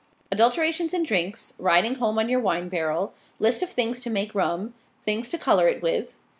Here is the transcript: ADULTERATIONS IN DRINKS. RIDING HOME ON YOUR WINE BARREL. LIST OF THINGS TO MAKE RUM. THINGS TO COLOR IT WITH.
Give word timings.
ADULTERATIONS 0.31 0.95
IN 0.95 1.03
DRINKS. 1.03 1.53
RIDING 1.59 1.93
HOME 1.93 2.17
ON 2.17 2.27
YOUR 2.27 2.39
WINE 2.39 2.69
BARREL. 2.69 3.13
LIST 3.37 3.61
OF 3.61 3.69
THINGS 3.69 3.99
TO 3.99 4.09
MAKE 4.09 4.33
RUM. 4.33 4.73
THINGS 5.03 5.29
TO 5.29 5.37
COLOR 5.37 5.67
IT 5.67 5.83
WITH. 5.83 6.15